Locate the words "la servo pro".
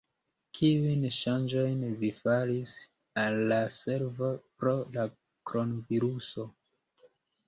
3.51-4.73